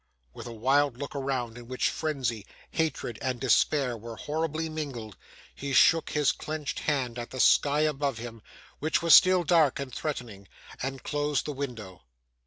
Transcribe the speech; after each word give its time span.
With 0.33 0.47
a 0.47 0.51
wild 0.51 0.97
look 0.97 1.15
around, 1.15 1.59
in 1.59 1.67
which 1.67 1.87
frenzy, 1.89 2.43
hatred, 2.71 3.19
and 3.21 3.39
despair 3.39 3.95
were 3.95 4.15
horribly 4.15 4.67
mingled, 4.67 5.15
he 5.53 5.73
shook 5.73 6.09
his 6.09 6.31
clenched 6.31 6.79
hand 6.79 7.19
at 7.19 7.29
the 7.29 7.39
sky 7.39 7.81
above 7.81 8.17
him, 8.17 8.41
which 8.79 9.03
was 9.03 9.13
still 9.13 9.43
dark 9.43 9.79
and 9.79 9.93
threatening, 9.93 10.47
and 10.81 11.03
closed 11.03 11.45
the 11.45 11.51
window. 11.53 12.01